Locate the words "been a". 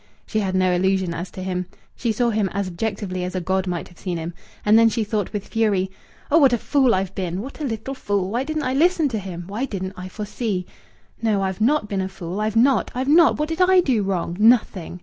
11.87-12.09